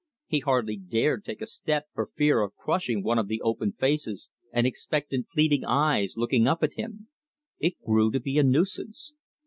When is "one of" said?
3.03-3.27